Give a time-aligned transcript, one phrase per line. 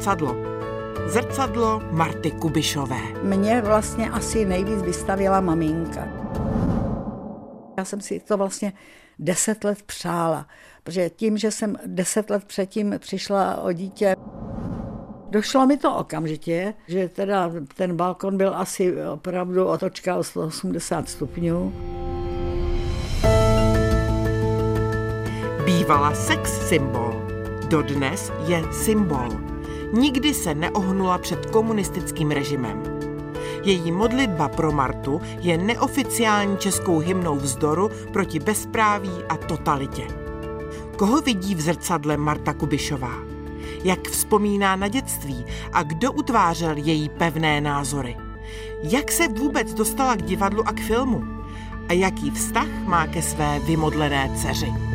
[0.00, 0.36] Zrcadlo.
[1.06, 3.00] Zrcadlo Marty Kubišové.
[3.22, 6.08] Mě vlastně asi nejvíc vystavila maminka.
[7.78, 8.72] Já jsem si to vlastně
[9.18, 10.46] deset let přála,
[10.82, 14.16] protože tím, že jsem deset let předtím přišla o dítě,
[15.30, 21.72] Došlo mi to okamžitě, že teda ten balkon byl asi opravdu otočka o 180 stupňů.
[25.64, 27.22] Bývala sex symbol.
[27.68, 29.49] Dodnes je symbol.
[29.92, 32.82] Nikdy se neohnula před komunistickým režimem.
[33.64, 40.06] Její modlitba pro Martu je neoficiální českou hymnou vzdoru proti bezpráví a totalitě.
[40.96, 43.30] Koho vidí v zrcadle Marta Kubišová?
[43.84, 48.16] jak vzpomíná na dětství a kdo utvářel její pevné názory.
[48.82, 51.22] Jak se vůbec dostala k divadlu a k filmu?
[51.88, 54.89] A jaký vztah má ke své vymodlené dceři?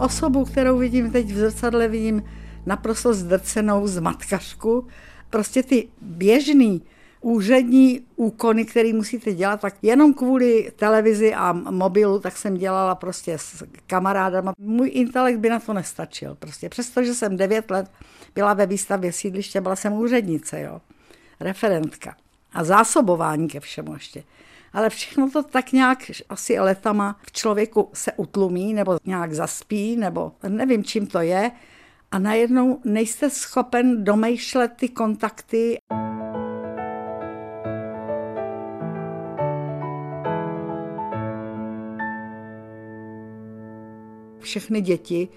[0.00, 2.22] Osobu, kterou vidím teď v zrcadle, vidím
[2.66, 4.86] naprosto zdrcenou zmatkařku.
[5.30, 6.82] Prostě ty běžný
[7.20, 13.38] úřední úkony, které musíte dělat, tak jenom kvůli televizi a mobilu, tak jsem dělala prostě
[13.38, 14.52] s kamarádama.
[14.58, 16.34] Můj intelekt by na to nestačil.
[16.34, 17.90] Prostě přestože jsem devět let
[18.34, 20.80] byla ve výstavě sídliště, byla jsem úřednice, jo,
[21.40, 22.16] referentka
[22.52, 24.22] a zásobování ke všemu ještě.
[24.72, 30.32] Ale všechno to tak nějak asi letama v člověku se utlumí, nebo nějak zaspí, nebo
[30.48, 31.50] nevím, čím to je.
[32.10, 35.78] A najednou nejste schopen domýšlet ty kontakty.
[44.40, 45.28] všechny děti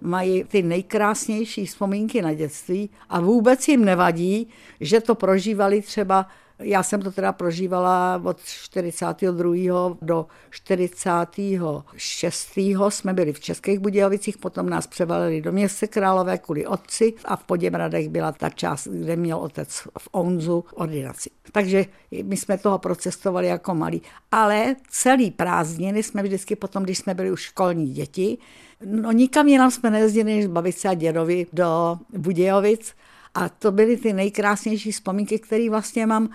[0.00, 4.48] mají ty nejkrásnější vzpomínky na dětství a vůbec jim nevadí,
[4.80, 6.26] že to prožívali třeba
[6.60, 9.96] já jsem to teda prožívala od 42.
[10.02, 12.58] do 46.
[12.88, 17.44] jsme byli v Českých Budějovicích, potom nás převalili do města Králové kvůli otci a v
[17.44, 21.30] Poděmradech byla ta část, kde měl otec v Onzu ordinaci.
[21.52, 21.84] Takže
[22.22, 24.02] my jsme toho procestovali jako malí.
[24.32, 28.38] Ale celý prázdniny jsme vždycky potom, když jsme byli už školní děti,
[28.84, 32.94] no nikam jinam jsme nejezdili než babice a dědovi do Budějovic,
[33.34, 36.28] a to byly ty nejkrásnější vzpomínky, které vlastně mám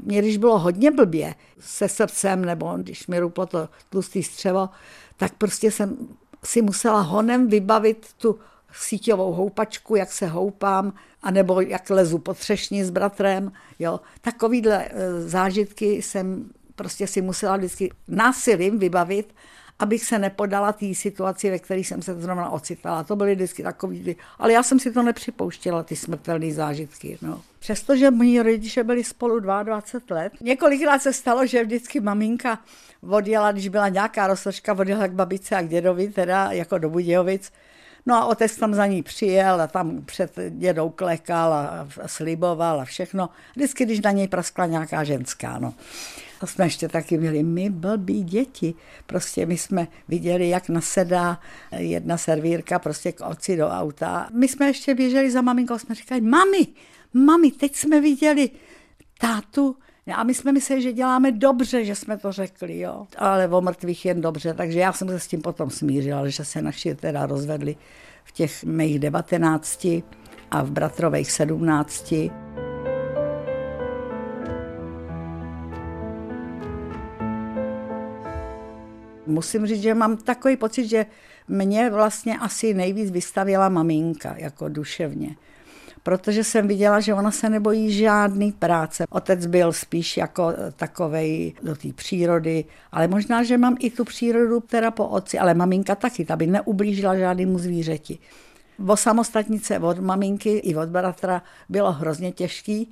[0.00, 4.68] mě, když bylo hodně blbě se srdcem, nebo když mi ruplo to tlustý střevo,
[5.16, 5.96] tak prostě jsem
[6.44, 8.38] si musela honem vybavit tu
[8.72, 10.92] síťovou houpačku, jak se houpám,
[11.22, 13.52] anebo jak lezu po třešni s bratrem.
[13.78, 14.00] Jo.
[14.20, 19.34] Takovýhle e, zážitky jsem prostě si musela vždycky násilím vybavit,
[19.80, 23.04] abych se nepodala té situaci, ve které jsem se zrovna ocitala.
[23.04, 27.18] To byly vždycky takový, ale já jsem si to nepřipouštěla, ty smrtelné zážitky.
[27.22, 27.42] No.
[27.58, 32.58] Přestože moji rodiče byli spolu 22 let, několikrát se stalo, že vždycky maminka
[33.10, 37.52] odjela, když byla nějaká rozložka, odjela k babice a k dědovi, teda jako do Budějovic,
[38.06, 42.84] No a otec tam za ní přijel a tam před dědou klekal a sliboval a
[42.84, 43.28] všechno.
[43.56, 45.74] Vždycky, když na něj praskla nějaká ženská, no.
[46.40, 48.74] A jsme ještě taky byli my blbí děti.
[49.06, 51.40] Prostě my jsme viděli, jak nasedá
[51.76, 54.28] jedna servírka prostě k otci do auta.
[54.32, 56.66] My jsme ještě běželi za maminkou, jsme říkali, mami,
[57.14, 58.50] mami, teď jsme viděli
[59.18, 59.76] tátu,
[60.14, 63.06] a my jsme mysleli, že děláme dobře, že jsme to řekli, jo.
[63.18, 66.62] Ale o mrtvých jen dobře, takže já jsem se s tím potom smířila, že se
[66.62, 67.76] naši teda rozvedli
[68.24, 70.02] v těch mých devatenácti
[70.50, 72.30] a v bratrových sedmnácti.
[79.30, 81.06] Musím říct, že mám takový pocit, že
[81.48, 85.36] mě vlastně asi nejvíc vystavila maminka, jako duševně
[86.02, 89.04] protože jsem viděla, že ona se nebojí žádný práce.
[89.10, 94.60] Otec byl spíš jako takovej do té přírody, ale možná, že mám i tu přírodu
[94.60, 98.18] teda po otci, ale maminka taky, ta by neublížila žádnému zvířeti.
[98.88, 102.90] O samostatnice od maminky i od bratra bylo hrozně těžký,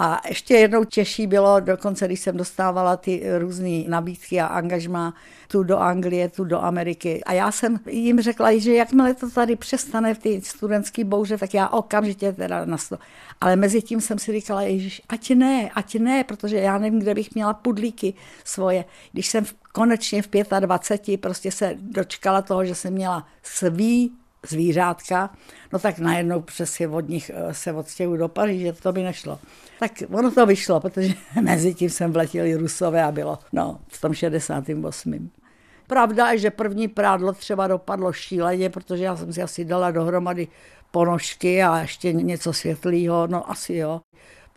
[0.00, 5.14] a ještě jednou těžší bylo dokonce, když jsem dostávala ty různé nabídky a angažma
[5.48, 7.24] tu do Anglie, tu do Ameriky.
[7.24, 11.54] A já jsem jim řekla, že jakmile to tady přestane v té studentské bouře, tak
[11.54, 12.98] já okamžitě teda na to.
[13.40, 17.14] Ale mezi tím jsem si říkala, Ježiš, ať ne, ať ne, protože já nevím, kde
[17.14, 18.14] bych měla pudlíky
[18.44, 18.84] svoje.
[19.12, 20.28] Když jsem konečně v
[20.60, 24.12] 25 prostě se dočkala toho, že jsem měla svý
[24.46, 25.30] zvířátka,
[25.72, 29.38] no tak najednou přesně od nich eh, se odstěhu do Paříže, to by nešlo.
[29.78, 34.14] Tak ono to vyšlo, protože mezi tím jsem vletěli Rusové a bylo no, v tom
[34.14, 35.30] 68.
[35.86, 40.48] Pravda je, že první prádlo třeba dopadlo šíleně, protože já jsem si asi dala dohromady
[40.90, 44.00] ponožky a ještě něco světlého, no asi jo.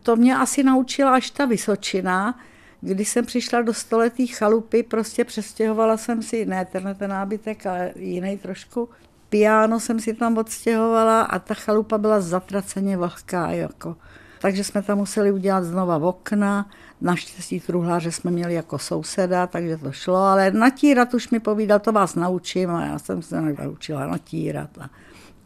[0.02, 2.40] To mě asi naučila až ta Vysočina,
[2.80, 7.92] když jsem přišla do stoletý chalupy, prostě přestěhovala jsem si, ne tenhle ten nábytek, ale
[7.96, 8.88] jiný trošku,
[9.32, 13.50] piano jsem si tam odstěhovala a ta chalupa byla zatraceně vlhká.
[13.50, 13.96] Jako.
[14.40, 16.70] Takže jsme tam museli udělat znova okna.
[17.00, 21.92] Naštěstí truhláře jsme měli jako souseda, takže to šlo, ale natírat už mi povídal, to
[21.92, 24.78] vás naučím a já jsem se naučila natírat.
[24.78, 24.90] A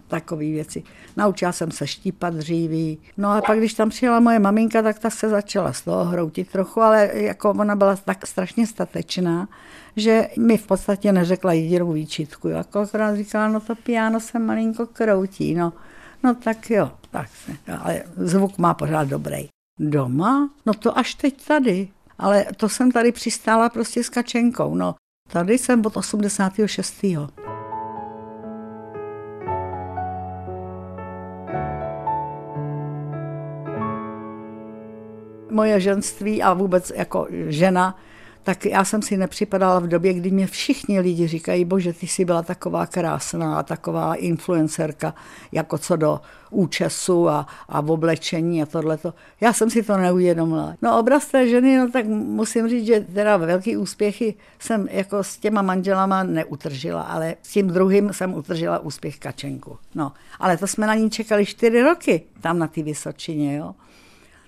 [0.08, 0.82] takové věci.
[1.16, 2.98] Naučila jsem se štípat dříví.
[3.16, 6.50] No a pak, když tam přijela moje maminka, tak ta se začala z toho hroutit
[6.50, 9.48] trochu, ale jako ona byla tak strašně statečná,
[9.96, 12.48] že mi v podstatě neřekla jedinou výčitku.
[12.48, 15.72] Jako akorát říkala, no to piano se malinko kroutí, no.
[16.22, 19.48] No tak jo, tak se, ale zvuk má pořád dobrý.
[19.80, 20.50] Doma?
[20.66, 21.88] No to až teď tady.
[22.18, 24.94] Ale to jsem tady přistála prostě s kačenkou, no.
[25.32, 27.04] Tady jsem od 86.
[35.56, 37.96] moje ženství a vůbec jako žena,
[38.46, 42.24] tak já jsem si nepřipadala v době, kdy mě všichni lidi říkají, bože, ty jsi
[42.24, 45.14] byla taková krásná, taková influencerka,
[45.52, 46.20] jako co do
[46.50, 49.14] účesu a, a v oblečení a tohleto.
[49.40, 50.74] Já jsem si to neuvědomila.
[50.82, 55.36] No obraz té ženy, no tak musím říct, že teda velký úspěchy jsem jako s
[55.36, 59.78] těma manželama neutržila, ale s tím druhým jsem utržila úspěch Kačenku.
[59.94, 63.74] No, ale to jsme na ní čekali čtyři roky, tam na té Vysočině, jo.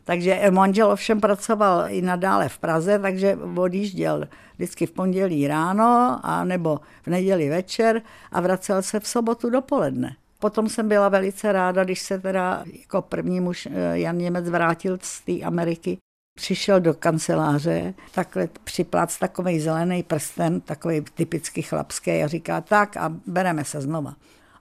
[0.08, 6.44] Takže manžel ovšem pracoval i nadále v Praze, takže odjížděl vždycky v pondělí ráno a
[6.44, 8.02] nebo v neděli večer
[8.32, 10.16] a vracel se v sobotu dopoledne.
[10.38, 14.98] Potom jsem byla velice ráda, když se teda jako první muž eh, Jan Němec vrátil
[15.02, 15.98] z té Ameriky,
[16.36, 23.12] přišel do kanceláře, takhle připlác takový zelený prsten, takový typicky chlapský a říká tak a
[23.26, 24.14] bereme se znova.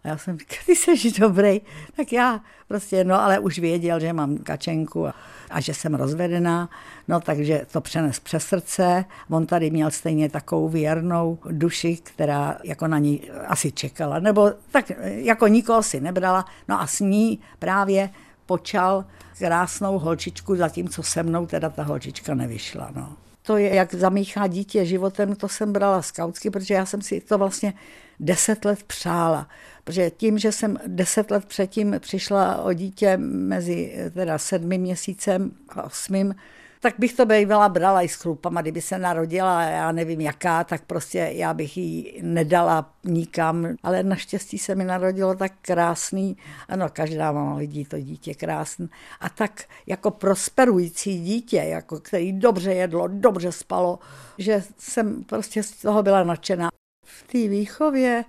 [0.07, 1.61] A já jsem říkal, ty jsi dobrý.
[1.95, 5.13] Tak já prostě, no ale už věděl, že mám kačenku a,
[5.49, 6.69] a že jsem rozvedená,
[7.07, 9.05] no takže to přenes přes srdce.
[9.29, 14.91] On tady měl stejně takovou věrnou duši, která jako na ní asi čekala, nebo tak
[15.03, 18.09] jako nikoho si nebrala, no a s ní právě
[18.45, 19.05] počal
[19.37, 22.91] krásnou holčičku, zatímco se mnou teda ta holčička nevyšla.
[22.95, 23.26] No.
[23.47, 27.37] To je, jak zamíchá dítě životem, to jsem brala skautsky, protože já jsem si to
[27.37, 27.73] vlastně
[28.19, 29.49] deset let přála.
[29.83, 35.83] Protože tím, že jsem deset let předtím přišla o dítě mezi teda sedmi měsícem a
[35.83, 36.35] osmým,
[36.79, 40.85] tak bych to bývala brala i s chlupama, kdyby se narodila, já nevím jaká, tak
[40.85, 46.37] prostě já bych ji nedala nikam, ale naštěstí se mi narodilo tak krásný,
[46.69, 48.87] ano, každá mama vidí to dítě krásné,
[49.19, 53.99] a tak jako prosperující dítě, jako který dobře jedlo, dobře spalo,
[54.37, 56.69] že jsem prostě z toho byla nadšená.
[57.05, 58.23] V té výchově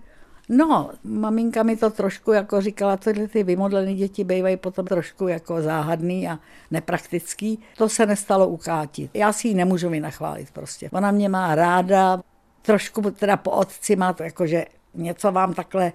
[0.48, 5.62] No, maminka mi to trošku jako říkala, tyhle ty vymodlené děti bývají potom trošku jako
[5.62, 6.38] záhadný a
[6.70, 7.62] nepraktický.
[7.76, 9.10] To se nestalo ukátit.
[9.14, 10.90] Já si ji nemůžu vynachválit prostě.
[10.92, 12.22] Ona mě má ráda,
[12.62, 14.64] trošku teda po otci má to jako, že
[14.94, 15.92] něco vám takhle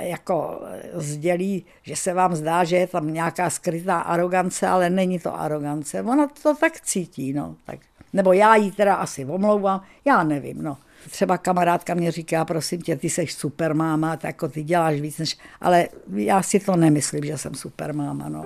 [0.00, 0.60] jako
[0.94, 6.02] sdělí, že se vám zdá, že je tam nějaká skrytá arogance, ale není to arogance.
[6.02, 7.56] Ona to tak cítí, no.
[7.66, 7.78] Tak.
[8.12, 10.76] Nebo já jí teda asi omlouvám, já nevím, no.
[11.10, 15.18] Třeba kamarádka mě říká, prosím tě, ty jsi super máma, tak jako ty děláš víc
[15.18, 15.38] než...
[15.60, 18.44] Ale já si to nemyslím, že jsem super máma, no.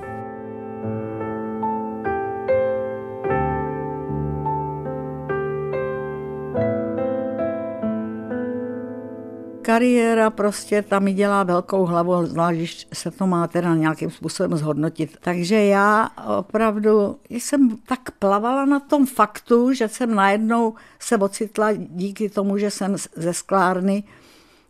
[9.63, 14.59] Kariéra prostě tam mi dělá velkou hlavu, zvlášť když se to má teda nějakým způsobem
[14.59, 15.17] zhodnotit.
[15.21, 22.29] Takže já opravdu jsem tak plavala na tom faktu, že jsem najednou se ocitla díky
[22.29, 24.05] tomu, že jsem ze sklárny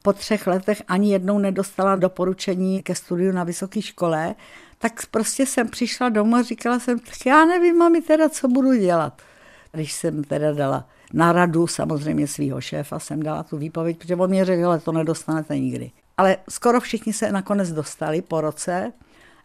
[0.03, 4.35] po třech letech ani jednou nedostala doporučení ke studiu na vysoké škole,
[4.79, 8.75] tak prostě jsem přišla domů a říkala jsem, tak já nevím, mami, teda, co budu
[8.75, 9.23] dělat.
[9.73, 14.31] Když jsem teda dala na radu samozřejmě svého šéfa jsem dala tu výpověď, protože on
[14.31, 15.91] mě řekl, že to nedostanete nikdy.
[16.17, 18.93] Ale skoro všichni se nakonec dostali po roce,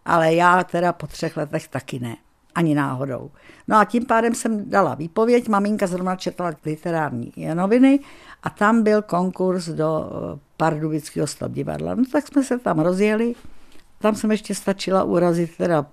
[0.04, 2.16] ale já teda po třech letech taky ne.
[2.54, 3.30] Ani náhodou.
[3.68, 8.00] No a tím pádem jsem dala výpověď, maminka zrovna četla literární noviny
[8.42, 11.94] a tam byl konkurs do eh, Pardubického divadla.
[11.94, 13.34] No tak jsme se tam rozjeli,
[13.98, 15.86] tam jsem ještě stačila urazit teda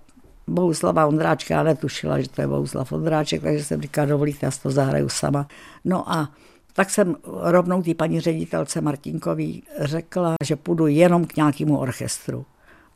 [0.48, 4.72] Bohuslava Ondráčka, já netušila, že to je Bohuslav Ondráček, takže jsem říkala, dovolíte, já to
[4.72, 5.48] zahraju sama.
[5.86, 6.30] No a
[6.74, 12.46] tak jsem rovnou té paní ředitelce Martinkový řekla, že půjdu jenom k nějakému orchestru.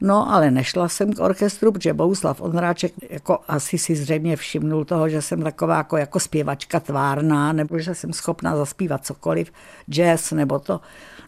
[0.02, 5.10] No, ale nešla jsem k orchestru, protože Bohuslav Ondráček jako asi si zřejmě všimnul toho,
[5.10, 9.52] že jsem taková jako, jako zpěvačka tvárná, nebo že jsem schopná zaspívat cokoliv,
[9.90, 10.82] jazz nebo to.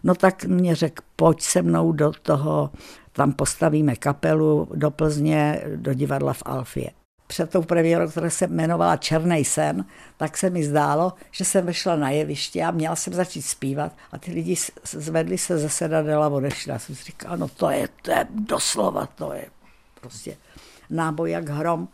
[0.04, 2.70] No tak mě řekl, pojď se mnou do toho
[3.12, 6.90] tam postavíme kapelu do Plzně, do divadla v Alfie.
[7.26, 9.84] před tou premiérou, která se jmenovala Černý sen,
[10.16, 14.18] tak se mi zdálo, že jsem vešla na jeviště a měla jsem začít zpívat a
[14.18, 16.72] ty lidi zvedli se ze sedadela a odešli.
[16.72, 19.46] Já jsem si říkala, no to je, to je doslova, to je
[20.00, 20.36] prostě
[20.90, 21.88] náboj jak hrom.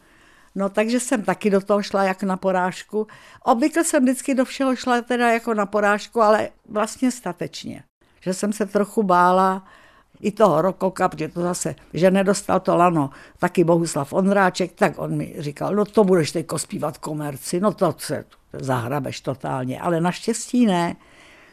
[0.55, 3.07] No takže jsem taky do toho šla jako na porážku.
[3.45, 7.83] Obvykle jsem vždycky do všeho šla teda jako na porážku, ale vlastně statečně.
[8.21, 9.67] Že jsem se trochu bála
[10.21, 15.17] i toho rokoka, protože to zase, že nedostal to lano taky Bohuslav Ondráček, tak on
[15.17, 20.67] mi říkal, no to budeš teď zpívat komerci, no to se zahrabeš totálně, ale naštěstí
[20.67, 20.97] ne.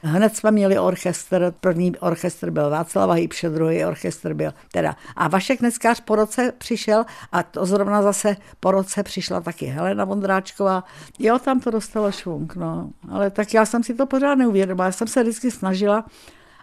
[0.07, 4.95] Hned jsme měli orchestr, první orchestr byl Václav Hýbše, druhý orchestr byl teda.
[5.15, 10.05] A Vašek Neckář po roce přišel a to zrovna zase po roce přišla taky Helena
[10.05, 10.83] Vondráčková.
[11.19, 12.89] Jo, tam to dostalo švunk, no.
[13.11, 14.85] Ale tak já jsem si to pořád neuvědomila.
[14.85, 16.05] Já jsem se vždycky snažila,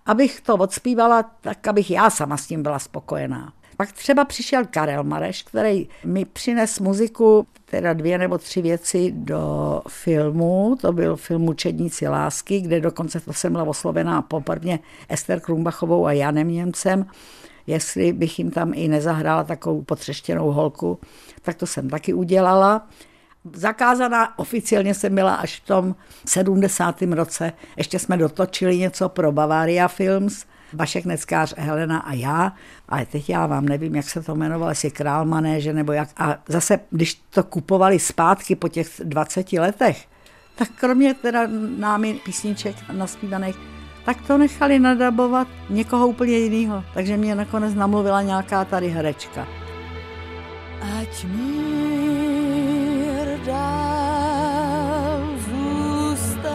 [0.06, 3.52] abych to odspívala, tak abych já sama s tím byla spokojená.
[3.76, 9.82] Pak třeba přišel Karel Mareš, který mi přines muziku, teda dvě nebo tři věci do
[9.88, 10.76] filmu.
[10.80, 14.78] To byl film Učedníci lásky, kde dokonce to jsem byla oslovená poprvně
[15.08, 17.06] Ester Krumbachovou a Janem Němcem.
[17.66, 20.98] Jestli bych jim tam i nezahrála takovou potřeštěnou holku,
[21.42, 22.88] tak to jsem taky udělala.
[23.52, 25.94] Zakázaná oficiálně jsem byla až v tom
[26.26, 27.02] 70.
[27.02, 27.52] roce.
[27.76, 32.52] Ještě jsme dotočili něco pro Bavaria Films Vašek Neckář, Helena a já.
[32.88, 36.08] A teď já vám nevím, jak se to jmenovalo, jestli Král Manéže nebo jak.
[36.16, 40.06] A zase, když to kupovali zpátky po těch 20 letech,
[40.54, 43.56] tak kromě teda námi písniček naspívaných,
[44.04, 46.84] tak to nechali nadabovat někoho úplně jiného.
[46.94, 49.48] Takže mě nakonec namluvila nějaká tady herečka.
[51.00, 52.21] Ať mír
[53.46, 55.20] dál
[55.50, 56.52] zůstává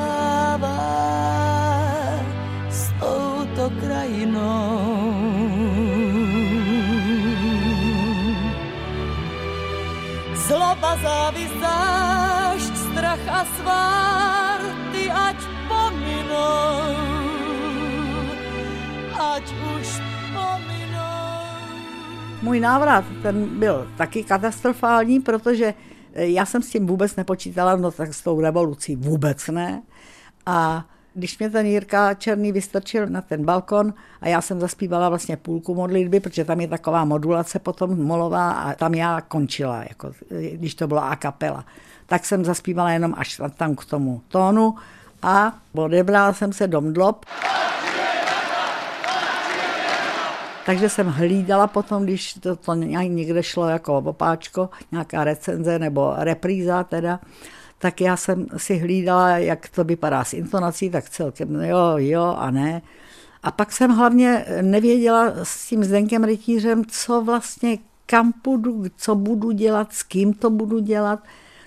[2.70, 4.88] s touto krajinou.
[10.48, 14.60] Zloba, závist, zášť, strach a svár,
[14.92, 15.36] ty ať
[15.68, 16.96] pominou,
[19.20, 19.44] ať
[19.76, 20.08] už
[22.48, 25.74] můj návrat, ten byl taky katastrofální, protože
[26.14, 29.82] já jsem s tím vůbec nepočítala, no tak s tou revolucí vůbec ne.
[30.46, 35.38] A když mě ten Jirka Černý vystrčil na ten balkon a já jsem zaspívala vlastně
[35.38, 40.12] půlku modlitby, protože tam je taková modulace potom molová a tam já končila, jako,
[40.52, 41.66] když to byla a kapela.
[42.06, 44.76] Tak jsem zaspívala jenom až tam k tomu tónu
[45.22, 47.26] a odebrala jsem se do mdlob.
[50.68, 56.84] Takže jsem hlídala potom, když to, to někde šlo jako opáčko, nějaká recenze nebo repríza
[56.84, 57.20] teda,
[57.78, 62.52] tak já jsem si hlídala, jak to vypadá s intonací, tak celkem jo, jo a
[62.52, 62.82] ne.
[63.44, 69.52] A pak jsem hlavně nevěděla s tím Zdenkem Rytířem, co vlastně, kam půjdu, co budu
[69.52, 71.20] dělat, s kým to budu dělat.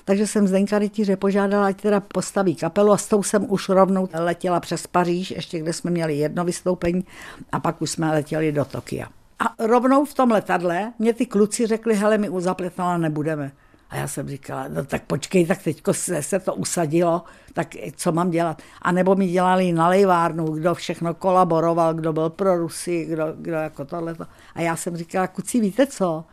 [0.04, 4.08] Takže jsem Zdenka Rytíře požádala, ať teda postaví kapelu a s tou jsem už rovnou
[4.12, 7.04] letěla přes Paříž, ještě kde jsme měli jedno vystoupení
[7.52, 9.06] a pak už jsme letěli do Tokia.
[9.38, 13.52] A rovnou v tom letadle mě ty kluci řekli, hele, my u zapletala nebudeme.
[13.90, 18.12] A já jsem říkala, no tak počkej, tak teďko se, se to usadilo, tak co
[18.12, 18.62] mám dělat?
[18.82, 23.56] A nebo mi dělali na lejvárnu, kdo všechno kolaboroval, kdo byl pro Rusy, kdo, kdo
[23.56, 24.26] jako tohleto.
[24.54, 26.24] A já jsem říkala, kuci, víte co?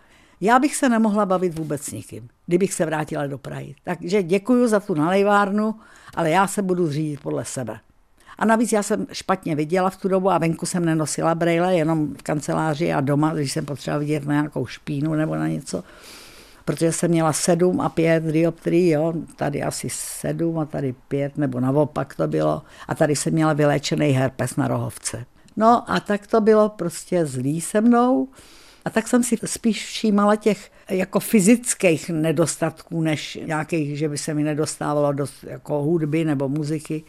[0.42, 3.76] Já bych se nemohla bavit vůbec s nikým, kdybych se vrátila do Prahy.
[3.84, 5.76] Takže děkuji za tu nalejvárnu,
[6.16, 7.80] ale já se budu řídit podle sebe.
[8.38, 12.14] A navíc já jsem špatně viděla v tu dobu a venku jsem nenosila brejle, jenom
[12.14, 15.84] v kanceláři a doma, když jsem potřebovala vidět na nějakou špínu nebo na něco.
[16.66, 21.60] Protože jsem měla sedm a pět dioptrií, jo, tady asi sedm a tady pět, nebo
[21.60, 22.62] naopak to bylo.
[22.88, 25.26] A tady jsem měla vyléčený herpes na rohovce.
[25.58, 28.28] No a tak to bylo prostě zlý se mnou.
[28.88, 34.34] A tak jsem si spíš všímala těch jako fyzických nedostatků, než nějakých, že by se
[34.34, 37.04] mi nedostávalo do jako hudby nebo muziky.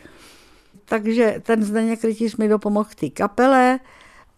[0.84, 3.78] Takže ten Zdeněk Rytíř mi dopomohl té kapele.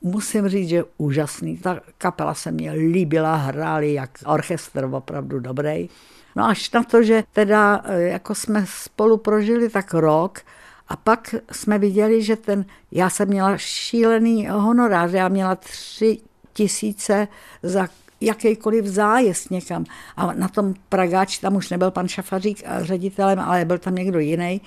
[0.02, 1.56] Musím říct, že úžasný.
[1.56, 5.88] Ta kapela se mě líbila, hráli jak orchestr, opravdu dobrý.
[6.36, 10.40] No až na to, že teda jako jsme spolu prožili tak rok,
[10.88, 16.18] a pak jsme viděli, že ten, já jsem měla šílený honorář, já měla tři
[16.52, 17.28] tisíce
[17.62, 17.88] za
[18.20, 19.84] jakýkoliv zájezd někam.
[20.16, 24.60] A na tom Pragáč, tam už nebyl pan Šafařík ředitelem, ale byl tam někdo jiný.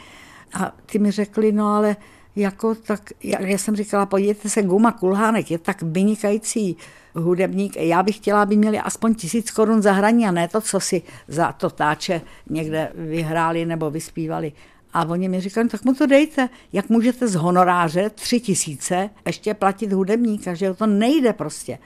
[0.53, 1.95] A ty mi řekli, no ale
[2.35, 6.77] jako tak, já, já jsem říkala, podívejte se, Guma Kulhánek je tak vynikající
[7.15, 10.79] hudebník, já bych chtěla, aby měli aspoň tisíc korun za hraní a ne to, co
[10.79, 14.51] si za to táče někde vyhráli nebo vyspívali.
[14.93, 16.49] A oni mi říkali, no, tak mu to dejte.
[16.73, 21.79] Jak můžete z honoráře tři tisíce ještě platit hudebníka, že to nejde prostě.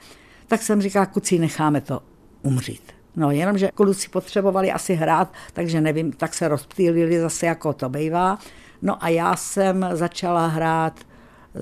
[0.46, 2.02] Tak jsem říkala, kuci, necháme to
[2.42, 2.92] umřít.
[3.16, 8.38] No, jenomže kluci potřebovali asi hrát, takže nevím, tak se rozptýlili zase, jako to bývá.
[8.82, 11.00] No a já jsem začala hrát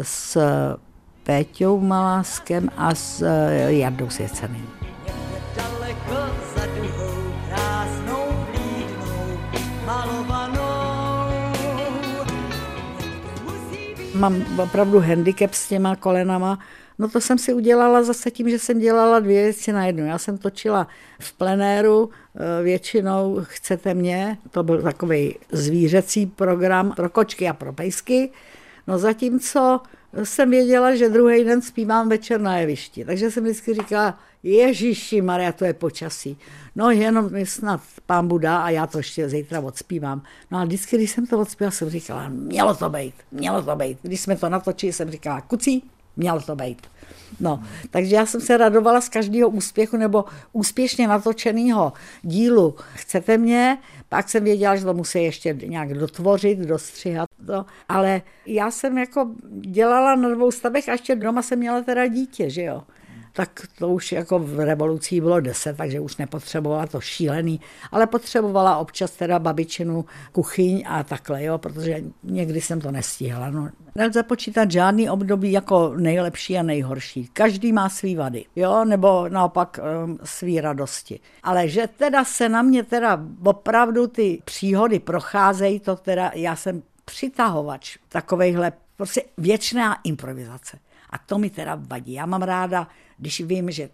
[0.02, 0.38] s
[1.22, 3.24] Péťou Maláskem a s
[3.68, 4.68] Jardou Svěceným.
[14.18, 16.58] Mám opravdu handicap s těma kolenama,
[16.98, 20.06] No to jsem si udělala zase tím, že jsem dělala dvě věci na jednu.
[20.06, 20.88] Já jsem točila
[21.20, 27.72] v plenéru, eh, většinou Chcete mě, to byl takový zvířecí program pro kočky a pro
[27.72, 28.30] pejsky.
[28.86, 29.80] No zatímco
[30.24, 33.04] jsem věděla, že druhý den zpívám večer na jevišti.
[33.04, 36.38] Takže jsem vždycky říkala, Ježíši Maria, to je počasí.
[36.76, 40.22] No jenom mi snad pán Buda a já to ještě zítra odspívám.
[40.50, 43.98] No a vždycky, když jsem to odspívala, jsem říkala, mělo to být, mělo to být.
[44.02, 45.82] Když jsme to natočili, jsem říkala, kucí,
[46.16, 46.86] mělo to být.
[47.40, 52.74] No, takže já jsem se radovala z každého úspěchu nebo úspěšně natočeného dílu.
[52.94, 53.78] Chcete mě?
[54.08, 57.66] Pak jsem věděla, že to musí ještě nějak dotvořit, dostřihat to.
[57.88, 62.50] Ale já jsem jako dělala na dvou stavech a ještě doma jsem měla teda dítě,
[62.50, 62.82] že jo
[63.36, 67.60] tak to už jako v revolucí bylo deset, takže už nepotřebovala to šílený,
[67.92, 73.50] ale potřebovala občas teda babičinu kuchyň a takhle, jo, protože někdy jsem to nestíhala.
[73.50, 77.28] No, nelze počítat žádný období jako nejlepší a nejhorší.
[77.32, 81.20] Každý má svý vady, jo, nebo naopak um, svý radosti.
[81.42, 86.82] Ale že teda se na mě teda opravdu ty příhody procházejí, to teda já jsem
[87.04, 90.78] přitahovač takovejhle prostě věčná improvizace.
[91.10, 92.12] A to mi teda vadí.
[92.12, 93.90] Já mám ráda když vím, že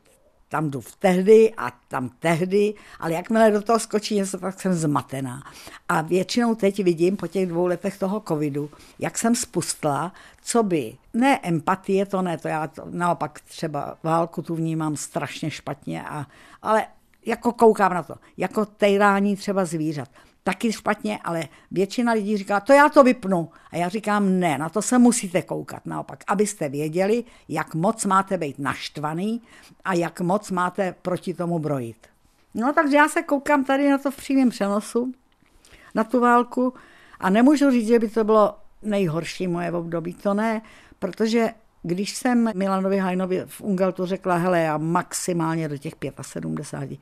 [0.49, 4.75] tam jdu v tehdy a tam tehdy, ale jakmile do toho skočí něco, tak jsem
[4.75, 5.43] zmatená.
[5.89, 10.97] A většinou teď vidím po těch dvou letech toho covidu, jak jsem spustla, co by,
[11.15, 16.27] ne empatie, to ne, to já to, naopak třeba válku tu vnímám strašně špatně, a,
[16.63, 16.87] ale
[17.27, 20.09] jako koukám na to, jako tejrání třeba zvířat
[20.45, 23.51] taky špatně, ale většina lidí říká, to já to vypnu.
[23.71, 28.39] A já říkám, ne, na to se musíte koukat naopak, abyste věděli, jak moc máte
[28.39, 29.43] být naštvaný
[29.85, 32.07] a jak moc máte proti tomu brojit.
[32.55, 35.13] No takže já se koukám tady na to v přímém přenosu,
[35.95, 36.75] na tu válku
[37.21, 40.63] a nemůžu říct, že by to bylo nejhorší moje období, to ne,
[40.99, 41.51] protože
[41.83, 47.01] když jsem Milanovi Hajnovi v Ungeltu řekla, hele, já maximálně do těch 75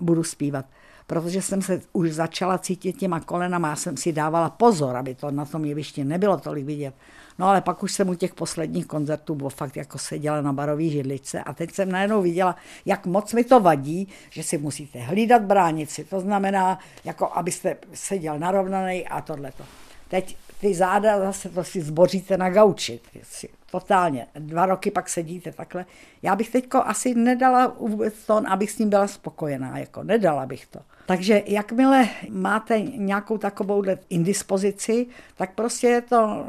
[0.00, 0.66] budu zpívat,
[1.12, 5.30] protože jsem se už začala cítit těma kolenama, já jsem si dávala pozor, aby to
[5.30, 6.94] na tom jevišti nebylo tolik vidět.
[7.38, 10.90] No ale pak už jsem u těch posledních koncertů bo fakt jako seděla na barový
[10.90, 15.42] židličce a teď jsem najednou viděla, jak moc mi to vadí, že si musíte hlídat
[15.42, 16.04] bránici.
[16.04, 19.64] To znamená, jako abyste seděl narovnaný a tohleto.
[20.08, 23.00] Teď ty záda zase to si zboříte na gauči.
[23.22, 24.26] Si totálně.
[24.38, 25.86] Dva roky pak sedíte takhle.
[26.22, 29.78] Já bych teďko asi nedala vůbec to, abych s ním byla spokojená.
[29.78, 30.80] Jako nedala bych to.
[31.06, 36.46] Takže jakmile máte nějakou takovou indispozici, tak prostě je to,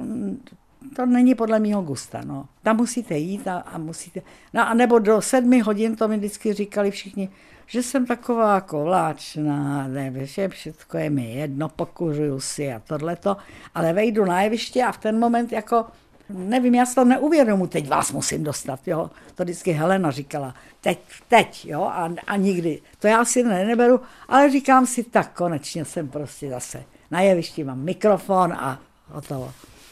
[0.95, 2.21] to není podle mého gusta.
[2.25, 2.47] No.
[2.63, 4.21] Tam musíte jít a, a musíte...
[4.53, 7.29] No a nebo do sedmi hodin, to mi vždycky říkali všichni,
[7.67, 13.37] že jsem taková koláčná, nevím, že všechno je mi jedno, pokuřuju si a tohleto,
[13.75, 15.85] ale vejdu na jeviště a v ten moment jako
[16.29, 19.11] nevím, já si to neuvědomu, teď vás musím dostat, jo.
[19.35, 22.81] To vždycky Helena říkala, teď, teď, jo, a, a nikdy.
[22.99, 27.63] To já si ne, neberu, ale říkám si, tak konečně jsem prostě zase na jevišti,
[27.63, 29.51] mám mikrofon a hotovo.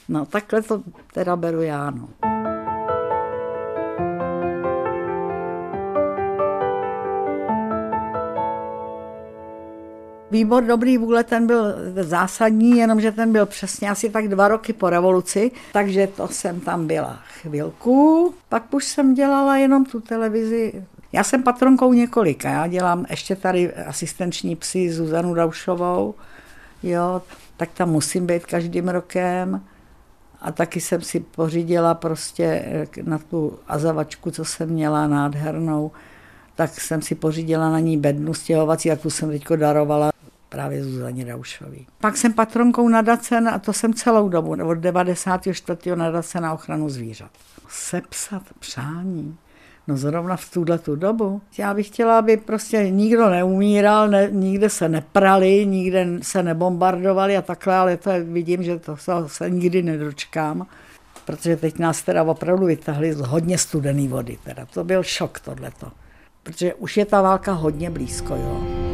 [0.10, 2.10] No takhle to teda beru já, no.
[10.32, 14.89] Výbor dobrý vůle, ten byl zásadní, jenomže ten byl přesně asi tak dva roky po
[14.89, 18.34] revoluci, takže to jsem tam byla chvilku.
[18.50, 20.86] Pak už jsem dělala jenom tu televizi.
[21.12, 26.15] Já jsem patronkou několika, já dělám ještě tady asistenční psy Zuzanu Daušovou,
[26.84, 27.22] jo,
[27.58, 29.62] tak tam musím být každým rokem.
[30.41, 32.63] A taky jsem si pořídila prostě
[33.04, 35.91] na tu azavačku, co jsem měla, nádhernou,
[36.56, 40.12] tak jsem si pořídila na ní bednu stěhovací tu jsem teďko darovala
[40.52, 41.88] právě Zuzaně Raušový.
[42.00, 45.96] Pak jsem patronkou nadace, a to jsem celou dobu, od 94.
[45.96, 47.32] nadace na ochranu zvířat.
[47.70, 49.38] Sepsat přání.
[49.88, 51.42] No zrovna v tuhle tu dobu.
[51.58, 57.42] Já bych chtěla, aby prostě nikdo neumíral, ne, nikde se neprali, nikde se nebombardovali a
[57.42, 60.68] takhle, ale to je, vidím, že to se, se nikdy nedočkám,
[61.26, 64.38] protože teď nás teda opravdu vytahli z hodně studený vody.
[64.44, 64.66] Teda.
[64.66, 65.92] To byl šok tohleto.
[66.44, 68.90] Protože už je ta válka hodně blízko, jo.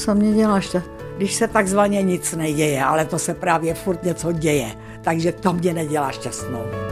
[0.00, 0.82] Co mě dělá ještě
[1.20, 5.74] když se takzvaně nic neděje, ale to se právě furt něco děje, takže to mě
[5.74, 6.89] nedělá šťastnou.